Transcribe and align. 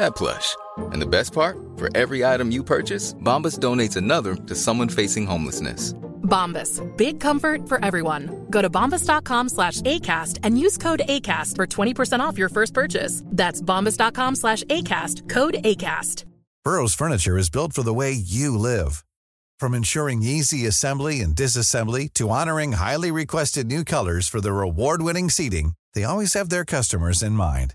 that 0.00 0.16
plush. 0.16 0.56
And 0.92 1.00
the 1.00 1.06
best 1.06 1.32
part, 1.32 1.56
for 1.76 1.88
every 1.96 2.24
item 2.24 2.50
you 2.50 2.64
purchase, 2.64 3.14
Bombas 3.14 3.58
donates 3.58 3.96
another 3.96 4.34
to 4.34 4.54
someone 4.54 4.88
facing 4.88 5.26
homelessness. 5.26 5.94
Bombas, 6.22 6.80
big 6.96 7.18
comfort 7.20 7.68
for 7.68 7.84
everyone. 7.84 8.46
Go 8.50 8.62
to 8.62 8.70
bombas.com 8.70 9.48
slash 9.48 9.80
ACAST 9.82 10.38
and 10.42 10.58
use 10.58 10.78
code 10.78 11.02
ACAST 11.08 11.56
for 11.56 11.66
20% 11.66 12.20
off 12.20 12.38
your 12.38 12.48
first 12.48 12.72
purchase. 12.72 13.22
That's 13.26 13.60
bombas.com 13.60 14.36
slash 14.36 14.62
ACAST, 14.64 15.28
code 15.28 15.54
ACAST. 15.64 16.24
Burrow's 16.62 16.94
furniture 16.94 17.38
is 17.38 17.48
built 17.48 17.72
for 17.72 17.82
the 17.82 17.94
way 17.94 18.12
you 18.12 18.56
live. 18.56 19.02
From 19.58 19.74
ensuring 19.74 20.22
easy 20.22 20.66
assembly 20.66 21.20
and 21.20 21.34
disassembly 21.34 22.12
to 22.14 22.28
honoring 22.28 22.72
highly 22.72 23.10
requested 23.10 23.66
new 23.66 23.82
colors 23.84 24.28
for 24.28 24.40
their 24.40 24.60
award-winning 24.60 25.30
seating, 25.30 25.72
they 25.94 26.04
always 26.04 26.34
have 26.34 26.48
their 26.50 26.64
customers 26.64 27.22
in 27.22 27.32
mind. 27.32 27.74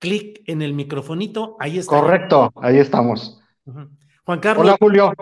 clic 0.00 0.42
en 0.46 0.62
el 0.62 0.74
microfonito, 0.74 1.56
ahí 1.60 1.78
está. 1.78 2.00
Correcto, 2.00 2.52
ahí 2.56 2.78
estamos. 2.78 3.40
Juan 4.24 4.40
Carlos. 4.40 4.66
Hola 4.66 4.76
Julio, 4.80 5.12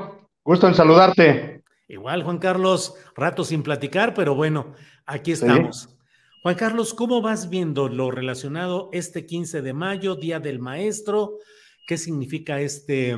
gusto 0.43 0.67
en 0.67 0.75
saludarte. 0.75 1.63
Igual, 1.89 2.23
Juan 2.23 2.39
Carlos, 2.39 2.95
rato 3.17 3.45
sin 3.45 3.63
platicar, 3.63 4.15
pero 4.15 4.35
bueno, 4.35 4.75
aquí 5.05 5.33
estamos. 5.33 5.97
Juan 6.43 6.55
Carlos, 6.55 6.95
¿cómo 6.95 7.21
vas 7.21 7.51
viendo 7.51 7.89
lo 7.89 8.11
relacionado 8.11 8.91
este 8.93 9.27
15 9.27 9.61
de 9.61 9.73
mayo, 9.73 10.15
Día 10.15 10.39
del 10.39 10.61
Maestro? 10.61 11.39
¿Qué 11.87 11.99
significa 11.99 12.61
este 12.61 13.17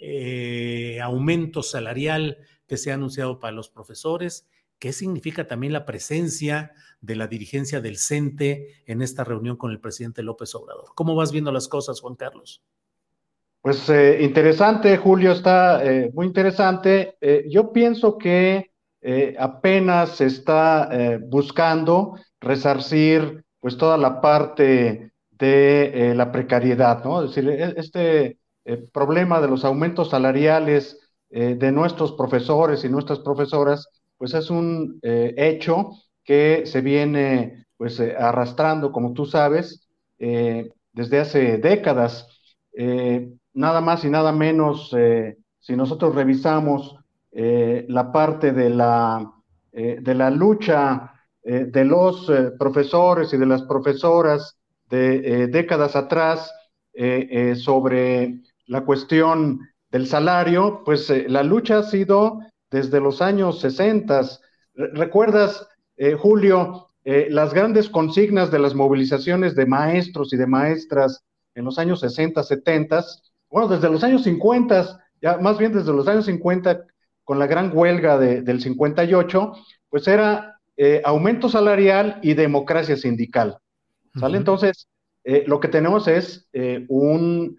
eh, 0.00 1.00
aumento 1.02 1.62
salarial 1.62 2.38
que 2.66 2.76
se 2.76 2.90
ha 2.90 2.94
anunciado 2.94 3.38
para 3.38 3.52
los 3.52 3.68
profesores? 3.68 4.48
¿Qué 4.78 4.92
significa 4.92 5.46
también 5.46 5.72
la 5.72 5.84
presencia 5.84 6.72
de 7.00 7.16
la 7.16 7.26
dirigencia 7.26 7.80
del 7.80 7.98
CENTE 7.98 8.82
en 8.86 9.02
esta 9.02 9.24
reunión 9.24 9.56
con 9.56 9.70
el 9.70 9.80
presidente 9.80 10.22
López 10.22 10.54
Obrador? 10.54 10.86
¿Cómo 10.94 11.14
vas 11.14 11.32
viendo 11.32 11.52
las 11.52 11.68
cosas, 11.68 12.00
Juan 12.00 12.16
Carlos? 12.16 12.62
Pues 13.60 13.88
eh, 13.90 14.22
interesante, 14.22 14.96
Julio, 14.96 15.32
está 15.32 15.84
eh, 15.84 16.10
muy 16.14 16.26
interesante. 16.26 17.16
Eh, 17.20 17.44
yo 17.50 17.72
pienso 17.72 18.16
que 18.16 18.70
apenas 19.38 20.16
se 20.16 20.26
está 20.26 21.18
buscando 21.28 22.16
resarcir 22.40 23.44
pues 23.60 23.76
toda 23.76 23.96
la 23.96 24.20
parte 24.20 25.12
de 25.30 26.14
la 26.16 26.32
precariedad, 26.32 27.04
¿no? 27.04 27.22
Es 27.22 27.34
decir, 27.34 27.48
e- 27.48 27.74
este 27.76 28.38
problema 28.92 29.40
de 29.40 29.48
los 29.48 29.64
aumentos 29.64 30.10
salariales 30.10 30.98
de 31.30 31.72
nuestros 31.72 32.12
profesores 32.12 32.84
y 32.84 32.88
nuestras 32.88 33.20
profesoras, 33.20 33.88
pues 34.18 34.34
es 34.34 34.50
un 34.50 34.98
hecho 35.02 35.92
que 36.28 36.66
se 36.66 36.82
viene 36.82 37.66
pues 37.78 37.98
eh, 38.00 38.14
arrastrando, 38.18 38.92
como 38.92 39.14
tú 39.14 39.24
sabes, 39.26 39.88
eh, 40.18 40.70
desde 40.92 41.20
hace 41.20 41.58
décadas. 41.58 42.28
Eh, 42.76 43.32
nada 43.54 43.80
más 43.80 44.04
y 44.04 44.10
nada 44.10 44.32
menos, 44.32 44.94
si 45.60 45.76
nosotros 45.76 46.14
revisamos 46.14 46.96
la 47.32 48.12
parte 48.12 48.52
de 48.52 48.70
la, 48.70 49.32
de 49.72 50.14
la 50.14 50.30
lucha 50.30 51.12
de 51.42 51.84
los 51.84 52.30
profesores 52.58 53.32
y 53.32 53.38
de 53.38 53.46
las 53.46 53.62
profesoras 53.62 54.58
de 54.90 55.48
décadas 55.48 55.96
atrás 55.96 56.52
sobre 57.56 58.40
la 58.66 58.84
cuestión 58.84 59.60
del 59.90 60.06
salario, 60.06 60.82
pues 60.84 61.10
la 61.28 61.42
lucha 61.42 61.78
ha 61.78 61.82
sido 61.82 62.40
desde 62.70 63.00
los 63.00 63.22
años 63.22 63.60
60. 63.60 64.20
Re- 64.74 64.90
¿Recuerdas, 64.94 65.66
eh, 65.98 66.14
Julio, 66.14 66.88
eh, 67.04 67.26
las 67.30 67.52
grandes 67.52 67.88
consignas 67.88 68.50
de 68.50 68.58
las 68.58 68.74
movilizaciones 68.74 69.54
de 69.54 69.66
maestros 69.66 70.32
y 70.32 70.36
de 70.36 70.46
maestras 70.46 71.24
en 71.54 71.64
los 71.64 71.78
años 71.78 72.00
60, 72.00 72.42
70? 72.42 73.04
Bueno, 73.50 73.68
desde 73.68 73.90
los 73.90 74.02
años 74.04 74.22
50, 74.22 75.00
ya 75.20 75.38
más 75.38 75.58
bien 75.58 75.72
desde 75.72 75.92
los 75.92 76.06
años 76.08 76.26
50, 76.26 76.84
con 77.24 77.38
la 77.38 77.46
gran 77.46 77.70
huelga 77.76 78.18
de- 78.18 78.42
del 78.42 78.60
58, 78.60 79.52
pues 79.90 80.06
era 80.08 80.60
eh, 80.76 81.02
aumento 81.04 81.48
salarial 81.48 82.20
y 82.22 82.34
democracia 82.34 82.96
sindical. 82.96 83.58
¿Sale? 84.18 84.38
Entonces, 84.38 84.88
lo 85.46 85.60
que 85.60 85.68
tenemos 85.68 86.08
es 86.08 86.48
un 86.88 87.58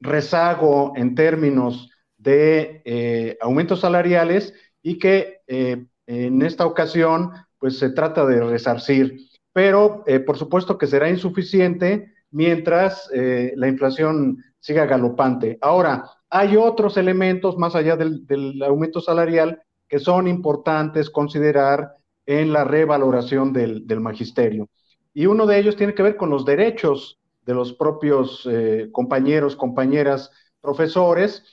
rezago 0.00 0.92
en 0.96 1.14
términos 1.14 1.90
de 2.18 3.36
aumentos 3.40 3.80
salariales 3.80 4.54
y 4.82 4.98
que 4.98 5.40
eh, 5.46 5.86
en 6.10 6.42
esta 6.42 6.66
ocasión, 6.66 7.30
pues 7.58 7.78
se 7.78 7.90
trata 7.90 8.26
de 8.26 8.40
resarcir. 8.40 9.28
Pero, 9.52 10.02
eh, 10.08 10.18
por 10.18 10.36
supuesto 10.36 10.76
que 10.76 10.88
será 10.88 11.08
insuficiente 11.08 12.12
mientras 12.32 13.08
eh, 13.14 13.52
la 13.54 13.68
inflación 13.68 14.38
siga 14.58 14.86
galopante. 14.86 15.56
Ahora, 15.60 16.04
hay 16.28 16.56
otros 16.56 16.96
elementos 16.96 17.56
más 17.56 17.76
allá 17.76 17.96
del, 17.96 18.60
aumento 18.66 19.00
salarial 19.00 19.62
que 19.86 20.00
son 20.00 20.26
importantes 20.26 21.10
considerar 21.10 21.92
en 22.26 22.52
la 22.52 22.64
revaloración 22.64 23.52
del, 23.52 23.84
magisterio. 24.00 24.68
Y 25.14 25.26
uno 25.26 25.46
de 25.46 25.58
ellos 25.58 25.76
tiene 25.76 25.94
que 25.94 26.02
ver 26.02 26.16
con 26.16 26.30
los 26.30 26.44
derechos 26.44 27.20
de 27.46 27.54
los 27.54 27.72
propios 27.72 28.48
eh, 28.50 28.88
compañeros, 28.90 29.54
compañeras, 29.54 30.30
profesores. 30.60 31.44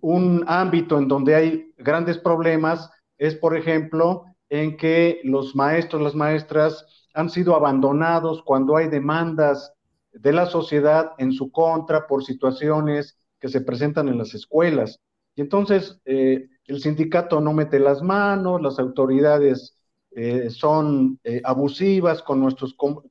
Un 0.00 0.44
ámbito 0.46 0.98
en 0.98 1.08
donde 1.08 1.34
hay 1.34 1.72
grandes 1.78 2.18
problemas 2.18 2.90
es, 3.18 3.34
por 3.34 3.56
ejemplo, 3.56 4.24
en 4.48 4.76
que 4.76 5.20
los 5.24 5.54
maestros, 5.56 6.02
las 6.02 6.14
maestras 6.14 6.84
han 7.14 7.30
sido 7.30 7.54
abandonados 7.54 8.42
cuando 8.44 8.76
hay 8.76 8.88
demandas 8.88 9.72
de 10.12 10.32
la 10.32 10.46
sociedad 10.46 11.12
en 11.18 11.32
su 11.32 11.50
contra 11.50 12.06
por 12.06 12.24
situaciones 12.24 13.18
que 13.40 13.48
se 13.48 13.60
presentan 13.60 14.08
en 14.08 14.18
las 14.18 14.34
escuelas. 14.34 15.00
Y 15.34 15.40
entonces 15.40 16.00
eh, 16.04 16.48
el 16.66 16.80
sindicato 16.80 17.40
no 17.40 17.52
mete 17.52 17.78
las 17.78 18.02
manos, 18.02 18.62
las 18.62 18.78
autoridades 18.78 19.76
eh, 20.12 20.50
son 20.50 21.18
eh, 21.24 21.40
abusivas 21.44 22.22
con 22.22 22.40
nuestros, 22.40 22.74
con, 22.74 23.02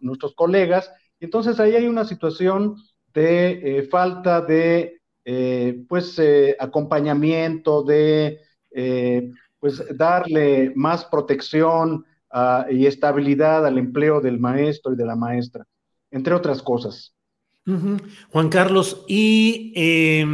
nuestros 0.00 0.34
colegas, 0.34 0.92
y 1.18 1.24
entonces 1.24 1.58
ahí 1.58 1.74
hay 1.74 1.86
una 1.86 2.04
situación 2.04 2.76
de 3.12 3.86
falta 3.90 4.40
de 4.40 5.01
eh, 5.24 5.84
pues 5.88 6.18
eh, 6.18 6.56
acompañamiento, 6.58 7.82
de 7.82 8.40
eh, 8.70 9.30
pues 9.58 9.82
darle 9.96 10.72
más 10.74 11.04
protección 11.04 12.04
uh, 12.32 12.70
y 12.70 12.86
estabilidad 12.86 13.64
al 13.64 13.78
empleo 13.78 14.20
del 14.20 14.40
maestro 14.40 14.92
y 14.92 14.96
de 14.96 15.06
la 15.06 15.14
maestra, 15.14 15.64
entre 16.10 16.34
otras 16.34 16.62
cosas. 16.62 17.14
Juan 17.64 18.48
Carlos, 18.48 19.04
y 19.06 19.72
eh, 19.76 20.26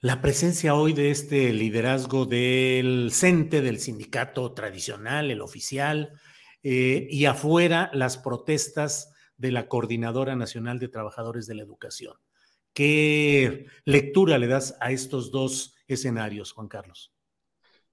la 0.00 0.22
presencia 0.22 0.76
hoy 0.76 0.92
de 0.92 1.10
este 1.10 1.52
liderazgo 1.52 2.26
del 2.26 3.10
CENTE, 3.10 3.60
del 3.60 3.80
sindicato 3.80 4.52
tradicional, 4.52 5.32
el 5.32 5.40
oficial, 5.40 6.12
y 6.66 7.26
afuera 7.26 7.90
las 7.92 8.16
protestas 8.16 9.12
de 9.36 9.50
la 9.50 9.68
Coordinadora 9.68 10.34
Nacional 10.34 10.78
de 10.78 10.88
Trabajadores 10.88 11.46
de 11.46 11.56
la 11.56 11.62
Educación. 11.62 12.14
¿Qué 12.74 13.66
lectura 13.84 14.36
le 14.36 14.48
das 14.48 14.76
a 14.80 14.90
estos 14.90 15.30
dos 15.30 15.74
escenarios, 15.88 16.52
Juan 16.52 16.68
Carlos? 16.68 17.12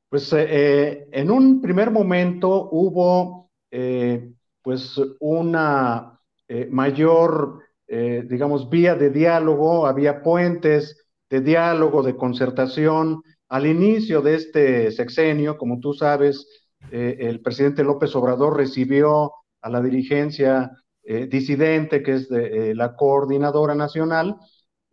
Pues 0.09 0.33
eh, 0.33 1.07
en 1.11 1.31
un 1.31 1.61
primer 1.61 1.91
momento 1.91 2.69
hubo 2.71 3.51
eh, 3.71 4.33
pues 4.61 4.99
una 5.19 6.19
eh, 6.47 6.67
mayor, 6.69 7.63
digamos, 7.87 8.69
vía 8.69 8.95
de 8.95 9.09
diálogo, 9.09 9.85
había 9.85 10.23
puentes 10.23 11.09
de 11.29 11.41
diálogo, 11.41 12.03
de 12.03 12.15
concertación 12.15 13.21
al 13.51 13.65
inicio 13.65 14.21
de 14.21 14.35
este 14.35 14.91
sexenio, 14.91 15.57
como 15.57 15.81
tú 15.81 15.93
sabes, 15.93 16.47
eh, 16.89 17.17
el 17.19 17.41
presidente 17.41 17.83
López 17.83 18.15
Obrador 18.15 18.55
recibió 18.55 19.33
a 19.61 19.69
la 19.69 19.81
dirigencia 19.81 20.71
eh, 21.03 21.27
disidente, 21.27 22.01
que 22.01 22.13
es 22.13 22.29
de, 22.29 22.73
la 22.75 22.95
coordinadora 22.95 23.75
nacional, 23.75 24.37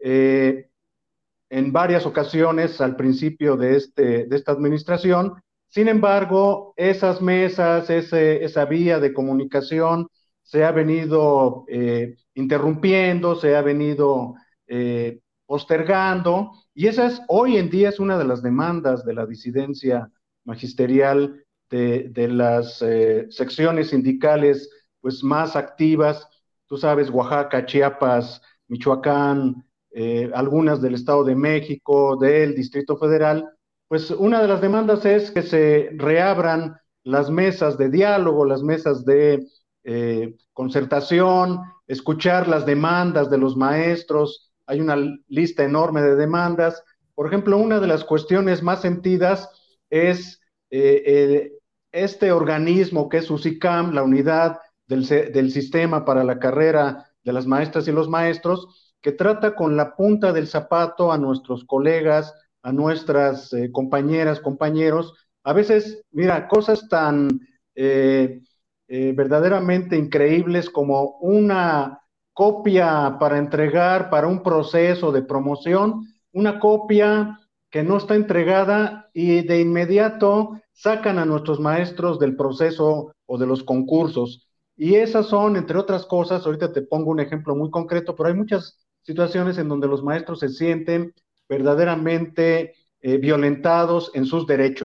en 0.00 1.72
varias 1.72 2.06
ocasiones 2.06 2.80
al 2.80 2.96
principio 2.96 3.56
de, 3.56 3.76
este, 3.76 4.26
de 4.26 4.36
esta 4.36 4.52
administración. 4.52 5.34
Sin 5.68 5.88
embargo, 5.88 6.72
esas 6.76 7.20
mesas, 7.20 7.90
esa 7.90 8.64
vía 8.64 8.98
de 8.98 9.12
comunicación 9.12 10.08
se 10.42 10.64
ha 10.64 10.72
venido 10.72 11.66
eh, 11.68 12.16
interrumpiendo, 12.34 13.34
se 13.34 13.54
ha 13.54 13.60
venido 13.60 14.34
eh, 14.66 15.20
postergando, 15.44 16.52
y 16.72 16.86
esa 16.86 17.06
es 17.06 17.20
hoy 17.28 17.58
en 17.58 17.68
día 17.68 17.90
es 17.90 18.00
una 18.00 18.16
de 18.16 18.24
las 18.24 18.42
demandas 18.42 19.04
de 19.04 19.14
la 19.14 19.26
disidencia 19.26 20.10
magisterial 20.44 21.44
de, 21.68 22.08
de 22.10 22.28
las 22.28 22.80
eh, 22.80 23.26
secciones 23.28 23.90
sindicales 23.90 24.70
pues 25.00 25.22
más 25.22 25.54
activas, 25.54 26.26
tú 26.66 26.78
sabes, 26.78 27.10
Oaxaca, 27.10 27.66
Chiapas, 27.66 28.40
Michoacán, 28.68 29.67
eh, 29.90 30.30
algunas 30.34 30.80
del 30.80 30.94
Estado 30.94 31.24
de 31.24 31.34
México, 31.34 32.16
del 32.16 32.54
Distrito 32.54 32.96
Federal, 32.96 33.48
pues 33.88 34.10
una 34.10 34.42
de 34.42 34.48
las 34.48 34.60
demandas 34.60 35.04
es 35.06 35.30
que 35.30 35.42
se 35.42 35.90
reabran 35.94 36.76
las 37.04 37.30
mesas 37.30 37.78
de 37.78 37.88
diálogo, 37.88 38.44
las 38.44 38.62
mesas 38.62 39.04
de 39.04 39.46
eh, 39.84 40.36
concertación, 40.52 41.60
escuchar 41.86 42.48
las 42.48 42.66
demandas 42.66 43.30
de 43.30 43.38
los 43.38 43.56
maestros. 43.56 44.52
Hay 44.66 44.80
una 44.80 44.96
lista 45.28 45.64
enorme 45.64 46.02
de 46.02 46.16
demandas. 46.16 46.82
Por 47.14 47.26
ejemplo, 47.26 47.56
una 47.56 47.80
de 47.80 47.86
las 47.86 48.04
cuestiones 48.04 48.62
más 48.62 48.82
sentidas 48.82 49.48
es 49.88 50.40
eh, 50.70 51.52
este 51.92 52.30
organismo 52.32 53.08
que 53.08 53.18
es 53.18 53.30
USICAM, 53.30 53.92
la 53.94 54.02
unidad 54.02 54.58
del, 54.86 55.06
del 55.06 55.50
sistema 55.50 56.04
para 56.04 56.24
la 56.24 56.38
carrera 56.38 57.10
de 57.24 57.32
las 57.32 57.46
maestras 57.46 57.88
y 57.88 57.92
los 57.92 58.08
maestros, 58.08 58.87
que 59.00 59.12
trata 59.12 59.54
con 59.54 59.76
la 59.76 59.94
punta 59.94 60.32
del 60.32 60.46
zapato 60.46 61.12
a 61.12 61.18
nuestros 61.18 61.64
colegas, 61.64 62.34
a 62.62 62.72
nuestras 62.72 63.52
eh, 63.52 63.70
compañeras, 63.72 64.40
compañeros. 64.40 65.14
A 65.44 65.52
veces, 65.52 66.02
mira, 66.10 66.48
cosas 66.48 66.88
tan 66.88 67.40
eh, 67.74 68.40
eh, 68.88 69.12
verdaderamente 69.16 69.96
increíbles 69.96 70.70
como 70.70 71.18
una 71.20 72.00
copia 72.32 73.16
para 73.18 73.38
entregar 73.38 74.10
para 74.10 74.26
un 74.28 74.42
proceso 74.42 75.12
de 75.12 75.22
promoción, 75.22 76.06
una 76.32 76.58
copia 76.58 77.40
que 77.70 77.82
no 77.82 77.96
está 77.98 78.14
entregada 78.14 79.10
y 79.12 79.42
de 79.42 79.60
inmediato 79.60 80.60
sacan 80.72 81.18
a 81.18 81.24
nuestros 81.24 81.60
maestros 81.60 82.18
del 82.18 82.36
proceso 82.36 83.12
o 83.26 83.38
de 83.38 83.46
los 83.46 83.64
concursos. 83.64 84.48
Y 84.76 84.94
esas 84.94 85.26
son, 85.26 85.56
entre 85.56 85.76
otras 85.76 86.06
cosas, 86.06 86.46
ahorita 86.46 86.72
te 86.72 86.82
pongo 86.82 87.10
un 87.10 87.20
ejemplo 87.20 87.56
muy 87.56 87.70
concreto, 87.70 88.14
pero 88.14 88.28
hay 88.28 88.34
muchas 88.36 88.78
situaciones 89.08 89.56
en 89.56 89.68
donde 89.68 89.88
los 89.88 90.02
maestros 90.02 90.40
se 90.40 90.50
sienten 90.50 91.14
verdaderamente 91.48 92.74
eh, 93.00 93.16
violentados 93.16 94.10
en 94.14 94.26
sus 94.26 94.46
derechos. 94.46 94.84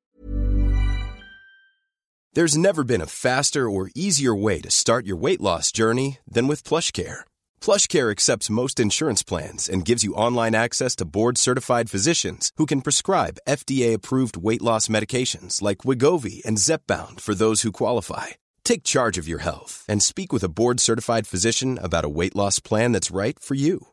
There's 2.33 2.57
never 2.57 2.83
been 2.83 3.01
a 3.01 3.05
faster 3.05 3.69
or 3.69 3.91
easier 3.93 4.33
way 4.33 4.59
to 4.61 4.71
start 4.71 5.05
your 5.05 5.17
weight 5.17 5.39
loss 5.39 5.71
journey 5.71 6.17
than 6.27 6.47
with 6.47 6.63
PlushCare. 6.63 7.25
PlushCare 7.61 8.09
accepts 8.09 8.49
most 8.49 8.79
insurance 8.79 9.21
plans 9.21 9.69
and 9.69 9.85
gives 9.85 10.03
you 10.03 10.15
online 10.15 10.55
access 10.55 10.95
to 10.95 11.05
board-certified 11.05 11.91
physicians 11.91 12.51
who 12.57 12.65
can 12.65 12.81
prescribe 12.81 13.37
FDA-approved 13.47 14.35
weight 14.35 14.63
loss 14.63 14.87
medications 14.87 15.61
like 15.61 15.85
Wigovi 15.85 16.43
and 16.43 16.57
Zepbound 16.57 17.21
for 17.21 17.35
those 17.35 17.61
who 17.61 17.71
qualify. 17.71 18.27
Take 18.63 18.83
charge 18.83 19.19
of 19.19 19.27
your 19.27 19.43
health 19.43 19.85
and 19.87 20.01
speak 20.01 20.33
with 20.33 20.43
a 20.43 20.53
board-certified 20.59 21.27
physician 21.27 21.77
about 21.77 22.05
a 22.05 22.15
weight 22.19 22.35
loss 22.35 22.59
plan 22.59 22.93
that's 22.93 23.15
right 23.15 23.37
for 23.37 23.53
you. 23.55 23.92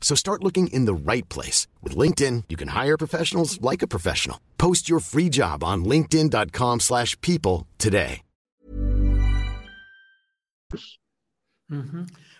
So 0.00 0.14
start 0.16 0.42
looking 0.42 0.68
in 0.68 0.86
the 0.86 0.94
right 0.94 1.28
place. 1.28 1.66
With 1.82 1.94
LinkedIn, 1.94 2.44
you 2.48 2.56
can 2.56 2.68
hire 2.68 2.96
professionals 2.96 3.60
like 3.60 3.82
a 3.82 3.86
professional. 3.86 4.38
Post 4.56 4.88
your 4.88 5.00
free 5.00 5.28
job 5.28 5.62
on 5.62 5.84
linkedin.com 5.84 6.80
slash 6.80 7.20
people 7.20 7.66
today. 7.76 8.22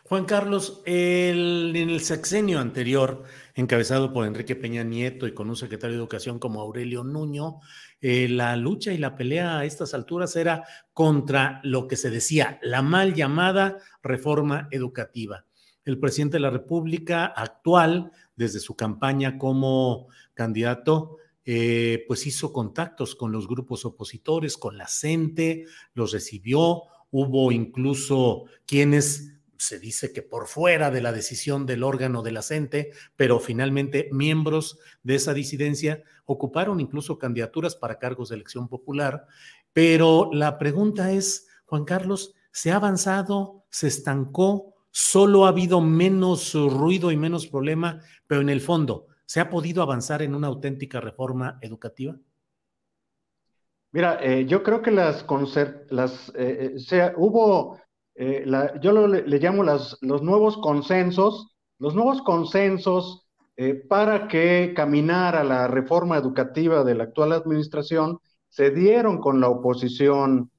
Juan 0.05 0.25
Carlos, 0.25 0.81
el, 0.87 1.77
en 1.77 1.91
el 1.91 2.01
sexenio 2.01 2.61
anterior, 2.61 3.25
encabezado 3.55 4.11
por 4.11 4.27
Enrique 4.27 4.57
Peña 4.57 4.83
Nieto 4.83 5.27
y 5.27 5.35
con 5.35 5.51
un 5.51 5.57
secretario 5.57 5.97
de 5.97 6.01
Educación 6.01 6.39
como 6.39 6.63
Aurelio 6.63 7.05
Nuño, 7.05 7.61
eh, 8.01 8.27
la 8.29 8.57
lucha 8.57 8.91
y 8.91 8.97
la 8.97 9.17
pelea 9.17 9.59
a 9.59 9.65
estas 9.67 9.93
alturas 9.93 10.35
era 10.35 10.65
contra 10.95 11.61
lo 11.63 11.87
que 11.89 11.97
se 11.97 12.09
decía, 12.09 12.59
la 12.63 12.81
mal 12.81 13.13
llamada 13.13 13.77
reforma 14.03 14.69
educativa 14.71 15.45
el 15.91 15.99
presidente 15.99 16.37
de 16.37 16.41
la 16.41 16.51
República 16.51 17.27
actual, 17.27 18.13
desde 18.37 18.61
su 18.61 18.77
campaña 18.77 19.39
como 19.39 20.09
candidato, 20.35 21.17
eh, 21.45 22.05
pues 22.07 22.27
hizo 22.27 22.53
contactos 22.53 23.15
con 23.15 23.33
los 23.33 23.49
grupos 23.49 23.85
opositores, 23.85 24.59
con 24.59 24.77
la 24.77 24.87
CENTE, 24.87 25.65
los 25.95 26.13
recibió, 26.13 26.83
hubo 27.11 27.53
incluso 27.53 28.45
quienes 28.67 29.35
se 29.57 29.81
dice 29.81 30.13
que 30.13 30.23
por 30.23 30.47
fuera 30.47 30.91
de 30.91 31.01
la 31.01 31.11
decisión 31.11 31.67
del 31.67 31.83
órgano 31.83 32.23
de 32.23 32.33
la 32.33 32.43
CENTE, 32.43 32.93
pero 33.17 33.41
finalmente 33.41 34.09
miembros 34.13 34.79
de 35.03 35.17
esa 35.17 35.35
disidencia 35.35 36.03
ocuparon 36.27 36.81
incluso 36.81 37.19
candidaturas 37.19 37.75
para 37.75 37.99
cargos 37.99 38.29
de 38.29 38.37
elección 38.37 38.69
popular. 38.69 39.27
Pero 39.73 40.31
la 40.33 40.59
pregunta 40.59 41.13
es, 41.13 41.49
Juan 41.65 41.85
Carlos, 41.85 42.35
¿se 42.53 42.71
ha 42.71 42.77
avanzado? 42.77 43.65
¿Se 43.71 43.89
estancó? 43.89 44.78
Solo 44.99 45.47
ha 45.47 45.51
habido 45.51 45.81
menos 45.81 46.55
ruido 46.55 47.13
y 47.13 47.17
menos 47.17 47.47
problema, 47.47 48.01
pero 48.27 48.41
en 48.41 48.49
el 48.49 48.61
fondo, 48.61 49.07
¿se 49.27 49.39
ha 49.39 49.49
podido 49.49 49.81
avanzar 49.81 50.23
en 50.23 50.35
una 50.35 50.49
auténtica 50.49 51.01
reforma 51.01 51.57
educativa? 51.63 52.17
Mira, 53.93 54.19
eh, 54.21 54.45
yo 54.47 54.65
creo 54.65 54.83
que 54.83 54.91
las, 54.91 55.25
las 55.91 56.33
eh, 56.35 56.75
eh, 56.91 57.13
hubo, 57.17 57.79
yo 58.81 59.07
le, 59.07 59.39
llamo 59.39 59.63
los 59.63 60.03
nuevos 60.03 60.59
consensos, 60.59 61.57
los 61.79 61.95
nuevos 61.95 62.21
consensos 62.23 63.25
para 63.89 64.27
que 64.27 64.73
caminara 64.75 65.45
la 65.45 65.69
reforma 65.69 66.17
educativa 66.17 66.83
de 66.83 66.97
la 66.97 67.05
actual 67.05 67.33
administración 67.33 68.19
se 68.49 68.71
dieron 68.71 69.19
con 69.19 69.41
la 69.41 69.49
oposición 69.49 70.51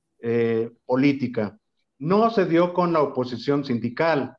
política 0.85 1.58
no 1.99 2.29
se 2.29 2.45
dio 2.45 2.73
con 2.73 2.93
la 2.93 3.01
oposición 3.01 3.63
sindical. 3.65 4.37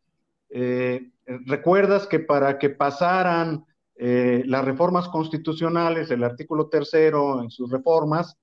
Eh, 0.48 1.10
recuerdas 1.46 2.06
que 2.06 2.18
para 2.18 2.58
que 2.58 2.70
pasaran 2.70 3.64
eh, 3.94 4.42
las 4.46 4.64
reformas 4.64 5.08
constitucionales, 5.08 6.10
el 6.10 6.24
artículo 6.24 6.68
tercero 6.68 7.42
en 7.42 7.50
sus 7.50 7.70
reformas, 7.70 8.36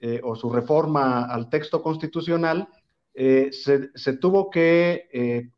eh, 0.00 0.20
o 0.22 0.36
su 0.36 0.50
reforma 0.50 1.24
al 1.24 1.48
texto 1.48 1.82
constitucional, 1.82 2.68
se, 3.14 4.12
tuvo 4.20 4.48
que, 4.48 5.50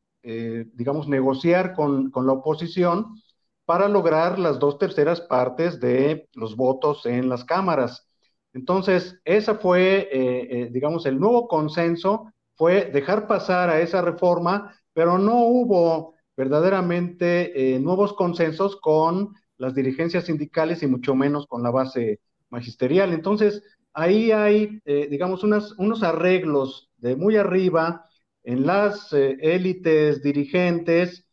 digamos, 0.72 1.08
negociar 1.08 1.74
con, 1.74 2.10
con 2.10 2.26
la 2.26 2.32
oposición 2.32 3.20
para 3.66 3.86
lograr 3.86 4.38
las 4.38 4.58
dos 4.58 4.78
terceras 4.78 5.20
partes 5.20 5.78
de 5.78 6.26
los 6.32 6.56
votos 6.56 7.04
en 7.04 7.28
las 7.28 7.44
cámaras. 7.44 8.08
Entonces, 8.54 9.20
ese 9.26 9.56
fue, 9.56 10.70
digamos, 10.72 11.04
el 11.04 11.20
nuevo 11.20 11.48
consenso 11.48 12.32
fue 12.60 12.90
dejar 12.92 13.26
pasar 13.26 13.70
a 13.70 13.80
esa 13.80 14.02
reforma, 14.02 14.78
pero 14.92 15.16
no 15.16 15.46
hubo 15.46 16.12
verdaderamente 16.36 17.74
eh, 17.74 17.80
nuevos 17.80 18.12
consensos 18.12 18.76
con 18.76 19.32
las 19.56 19.74
dirigencias 19.74 20.26
sindicales 20.26 20.82
y 20.82 20.86
mucho 20.86 21.14
menos 21.14 21.46
con 21.46 21.62
la 21.62 21.70
base 21.70 22.20
magisterial. 22.50 23.14
Entonces, 23.14 23.62
ahí 23.94 24.30
hay, 24.30 24.78
eh, 24.84 25.08
digamos, 25.10 25.42
unos 25.42 26.02
arreglos 26.02 26.90
de 26.98 27.16
muy 27.16 27.38
arriba 27.38 28.04
en 28.42 28.66
las 28.66 29.10
eh, 29.14 29.38
élites 29.40 30.22
dirigentes, 30.22 31.26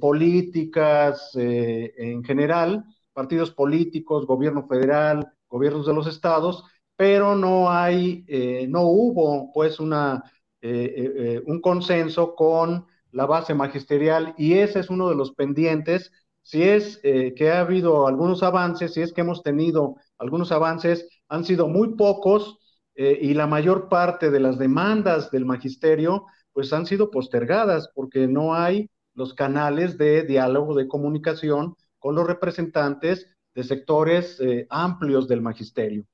políticas 0.00 1.30
en 1.34 2.22
general, 2.24 2.84
partidos 3.14 3.50
políticos, 3.50 4.26
gobierno 4.26 4.66
federal, 4.66 5.32
gobiernos 5.48 5.86
de 5.86 5.94
los 5.94 6.06
estados, 6.06 6.64
pero 6.94 7.34
no 7.36 7.70
hay, 7.70 8.26
no 8.68 8.82
hubo 8.82 9.50
pues 9.54 9.80
una, 9.80 10.22
un 10.62 11.60
consenso 11.60 12.34
con 12.34 12.86
la 13.10 13.26
base 13.26 13.54
magisterial 13.54 14.34
y 14.38 14.54
ese 14.54 14.80
es 14.80 14.90
uno 14.90 15.08
de 15.08 15.16
los 15.16 15.32
pendientes. 15.32 16.12
Si 16.42 16.62
es 16.62 16.98
que 17.02 17.50
ha 17.50 17.60
habido 17.60 18.06
algunos 18.06 18.42
avances, 18.42 18.94
si 18.94 19.02
es 19.02 19.12
que 19.12 19.22
hemos 19.22 19.42
tenido 19.42 19.96
algunos 20.18 20.52
avances, 20.52 21.08
han 21.28 21.44
sido 21.44 21.68
muy 21.68 21.94
pocos 21.96 22.58
y 22.94 23.34
la 23.34 23.46
mayor 23.46 23.88
parte 23.88 24.30
de 24.30 24.40
las 24.40 24.58
demandas 24.58 25.30
del 25.30 25.44
magisterio 25.44 26.26
pues 26.52 26.72
han 26.72 26.86
sido 26.86 27.10
postergadas 27.10 27.90
porque 27.94 28.28
no 28.28 28.54
hay 28.54 28.90
los 29.14 29.34
canales 29.34 29.98
de 29.98 30.22
diálogo, 30.24 30.74
de 30.74 30.88
comunicación 30.88 31.74
con 31.98 32.14
los 32.14 32.26
representantes 32.26 33.26
de 33.54 33.64
sectores 33.64 34.40
eh, 34.40 34.66
amplios 34.70 35.28
del 35.28 35.42
magisterio. 35.42 36.04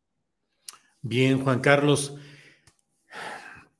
Bien, 1.00 1.42
Juan 1.42 1.60
Carlos. 1.60 2.16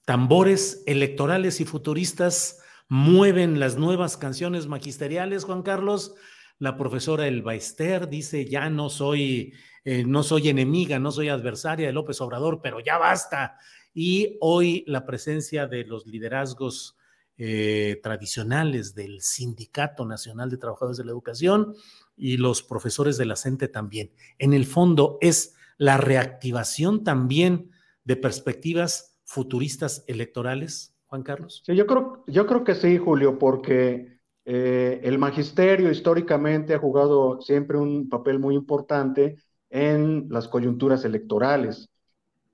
Tambores 0.08 0.82
electorales 0.86 1.60
y 1.60 1.66
futuristas 1.66 2.62
mueven 2.88 3.60
las 3.60 3.76
nuevas 3.76 4.16
canciones 4.16 4.66
magisteriales, 4.66 5.44
Juan 5.44 5.62
Carlos. 5.62 6.14
La 6.58 6.78
profesora 6.78 7.26
Elba 7.26 7.54
Ester 7.54 8.08
dice, 8.08 8.46
ya 8.46 8.70
no 8.70 8.88
soy, 8.88 9.52
eh, 9.84 10.04
no 10.06 10.22
soy 10.22 10.48
enemiga, 10.48 10.98
no 10.98 11.12
soy 11.12 11.28
adversaria 11.28 11.88
de 11.88 11.92
López 11.92 12.22
Obrador, 12.22 12.60
pero 12.62 12.80
ya 12.80 12.96
basta. 12.96 13.58
Y 13.92 14.38
hoy 14.40 14.82
la 14.86 15.04
presencia 15.04 15.66
de 15.66 15.84
los 15.84 16.06
liderazgos 16.06 16.96
eh, 17.36 18.00
tradicionales 18.02 18.94
del 18.94 19.20
Sindicato 19.20 20.06
Nacional 20.06 20.48
de 20.48 20.56
Trabajadores 20.56 20.96
de 20.96 21.04
la 21.04 21.10
Educación 21.10 21.74
y 22.16 22.38
los 22.38 22.62
profesores 22.62 23.18
de 23.18 23.26
la 23.26 23.36
CENTE 23.36 23.68
también. 23.68 24.10
En 24.38 24.54
el 24.54 24.64
fondo 24.64 25.18
es 25.20 25.54
la 25.76 25.98
reactivación 25.98 27.04
también 27.04 27.72
de 28.04 28.16
perspectivas 28.16 29.17
futuristas 29.28 30.04
electorales, 30.06 30.96
Juan 31.06 31.22
Carlos. 31.22 31.62
Sí, 31.64 31.76
yo 31.76 31.86
creo, 31.86 32.24
yo 32.26 32.46
creo 32.46 32.64
que 32.64 32.74
sí, 32.74 32.96
Julio, 32.96 33.38
porque 33.38 34.18
eh, 34.46 35.00
el 35.04 35.18
magisterio 35.18 35.90
históricamente 35.90 36.72
ha 36.72 36.78
jugado 36.78 37.38
siempre 37.42 37.76
un 37.76 38.08
papel 38.08 38.38
muy 38.38 38.54
importante 38.54 39.36
en 39.68 40.28
las 40.30 40.48
coyunturas 40.48 41.04
electorales. 41.04 41.90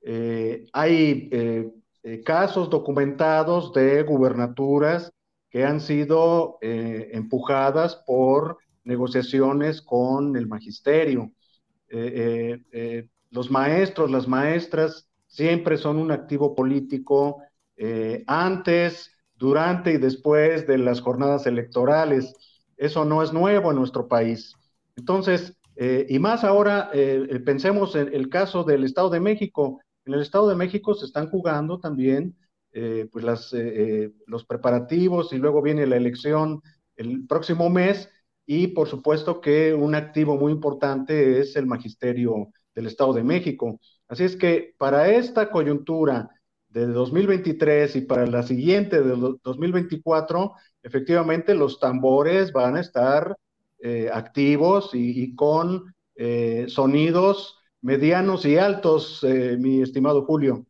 Eh, 0.02 0.66
hay 0.73 1.28
eh, 1.31 1.71
casos 2.25 2.69
documentados 2.71 3.73
de 3.73 4.02
gubernaturas 4.02 5.12
que 5.49 5.64
han 5.64 5.81
sido 5.81 6.59
empujadas 6.61 8.02
por 8.04 8.59
negociaciones 8.83 9.81
con 9.81 10.35
el 10.35 10.49
magisterio. 10.49 11.31
Los 13.31 13.50
maestros, 13.52 14.11
las 14.11 14.26
maestras 14.26 15.09
siempre 15.35 15.76
son 15.76 15.99
un 15.99 16.11
activo 16.11 16.55
político 16.55 17.43
antes, 18.26 19.11
durante 19.35 19.93
y 19.93 19.99
después 19.99 20.67
de 20.67 20.79
las 20.79 21.00
jornadas 21.00 21.47
electorales. 21.47 22.35
Eso 22.76 23.05
no 23.05 23.23
es 23.23 23.33
nuevo 23.33 23.71
en 23.71 23.76
nuestro 23.76 24.07
país. 24.07 24.55
Entonces, 24.97 25.57
y 26.09 26.19
más 26.21 26.45
ahora, 26.45 26.91
pensemos 27.45 27.97
en 27.97 28.14
el 28.14 28.29
caso 28.29 28.62
del 28.62 28.85
Estado 28.85 29.11
de 29.11 29.21
México. 29.21 29.81
En 30.05 30.14
el 30.14 30.21
Estado 30.21 30.49
de 30.49 30.55
México 30.55 30.95
se 30.95 31.07
están 31.07 31.29
jugando 31.31 31.81
también 31.81 32.37
eh, 32.76 33.09
pues 33.12 33.53
eh, 33.53 34.05
eh, 34.05 34.12
los 34.26 34.45
preparativos 34.45 35.33
y 35.33 35.38
luego 35.38 35.62
viene 35.62 35.87
la 35.87 35.97
elección 35.97 36.61
el 36.97 37.25
próximo 37.25 37.71
mes 37.71 38.11
y 38.47 38.67
por 38.67 38.88
supuesto 38.88 39.41
que 39.41 39.73
un 39.73 39.95
activo 39.95 40.37
muy 40.37 40.50
importante 40.50 41.38
es 41.38 41.55
el 41.55 41.67
magisterio 41.67 42.49
del 42.75 42.87
Estado 42.88 43.12
de 43.12 43.23
México. 43.23 43.79
Así 44.09 44.25
es 44.25 44.37
que 44.37 44.75
para 44.79 45.09
esta 45.09 45.51
coyuntura 45.51 46.31
de 46.69 46.87
2023 46.87 47.97
y 47.97 48.01
para 48.03 48.27
la 48.27 48.43
siguiente 48.43 49.01
de 49.03 49.17
2024, 49.43 50.53
efectivamente 50.83 51.55
los 51.55 51.79
tambores 51.79 52.53
van 52.53 52.77
a 52.77 52.81
estar 52.81 53.37
activos 54.13 54.91
y 54.95 55.35
con 55.37 55.95
sonidos 56.69 57.59
medianos 57.85 58.47
y 58.47 58.57
altos, 58.57 59.23
eh, 59.25 59.59
mi 59.61 59.83
estimado 59.83 60.25
Julio. 60.25 60.65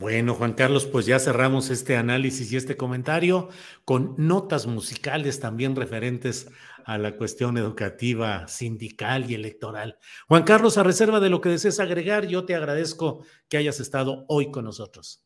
Bueno, 0.00 0.32
Juan 0.32 0.54
Carlos, 0.54 0.86
pues 0.86 1.04
ya 1.04 1.18
cerramos 1.18 1.68
este 1.68 1.98
análisis 1.98 2.50
y 2.50 2.56
este 2.56 2.74
comentario 2.74 3.50
con 3.84 4.14
notas 4.16 4.66
musicales 4.66 5.40
también 5.40 5.76
referentes 5.76 6.48
a 6.86 6.96
la 6.96 7.18
cuestión 7.18 7.58
educativa, 7.58 8.48
sindical 8.48 9.30
y 9.30 9.34
electoral. 9.34 9.98
Juan 10.26 10.44
Carlos, 10.44 10.78
a 10.78 10.84
reserva 10.84 11.20
de 11.20 11.28
lo 11.28 11.42
que 11.42 11.50
desees 11.50 11.80
agregar, 11.80 12.26
yo 12.26 12.46
te 12.46 12.54
agradezco 12.54 13.26
que 13.50 13.58
hayas 13.58 13.78
estado 13.78 14.24
hoy 14.28 14.50
con 14.50 14.64
nosotros. 14.64 15.22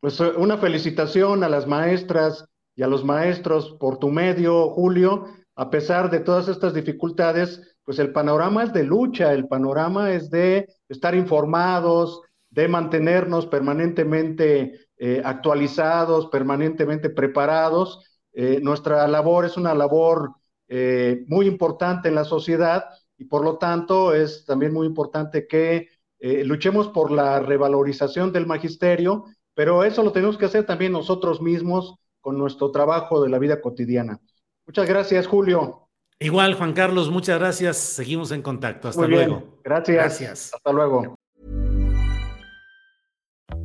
Pues 0.00 0.20
eh, 0.20 0.32
una 0.36 0.58
felicitación 0.58 1.42
a 1.42 1.48
las 1.48 1.66
maestras 1.66 2.44
y 2.76 2.82
a 2.82 2.88
los 2.88 3.06
maestros 3.06 3.74
por 3.80 3.98
tu 3.98 4.10
medio, 4.10 4.68
Julio. 4.68 5.28
A 5.56 5.70
pesar 5.70 6.10
de 6.10 6.20
todas 6.20 6.48
estas 6.48 6.74
dificultades, 6.74 7.74
pues 7.84 7.98
el 7.98 8.12
panorama 8.12 8.64
es 8.64 8.72
de 8.74 8.84
lucha, 8.84 9.32
el 9.32 9.48
panorama 9.48 10.12
es 10.12 10.28
de 10.28 10.68
estar 10.90 11.14
informados, 11.14 12.20
de 12.58 12.66
mantenernos 12.66 13.46
permanentemente 13.46 14.88
eh, 14.96 15.22
actualizados, 15.24 16.26
permanentemente 16.26 17.08
preparados. 17.08 18.02
Eh, 18.32 18.58
nuestra 18.60 19.06
labor 19.06 19.44
es 19.44 19.56
una 19.56 19.74
labor 19.74 20.32
eh, 20.66 21.22
muy 21.28 21.46
importante 21.46 22.08
en 22.08 22.16
la 22.16 22.24
sociedad 22.24 22.86
y 23.16 23.26
por 23.26 23.44
lo 23.44 23.58
tanto 23.58 24.12
es 24.12 24.44
también 24.44 24.72
muy 24.72 24.88
importante 24.88 25.46
que 25.46 25.86
luchemos 26.20 26.88
por 26.88 27.12
la 27.12 27.38
revalorización 27.38 28.32
del 28.32 28.44
magisterio, 28.44 29.26
pero 29.54 29.84
eso 29.84 30.02
lo 30.02 30.10
tenemos 30.10 30.36
que 30.36 30.46
hacer 30.46 30.66
también 30.66 30.90
nosotros 30.90 31.40
mismos 31.40 31.94
con 32.20 32.36
nuestro 32.36 32.72
trabajo 32.72 33.22
de 33.22 33.28
la 33.28 33.38
vida 33.38 33.60
cotidiana. 33.60 34.18
Muchas 34.66 34.88
gracias, 34.88 35.28
Julio. 35.28 35.88
Igual, 36.18 36.54
Juan 36.54 36.72
Carlos, 36.72 37.08
muchas 37.08 37.38
gracias. 37.38 37.76
Seguimos 37.76 38.32
en 38.32 38.42
contacto. 38.42 38.88
Hasta 38.88 39.06
luego. 39.06 39.60
Gracias. 39.62 39.96
Gracias. 39.96 40.54
Hasta 40.54 40.72
luego. 40.72 41.14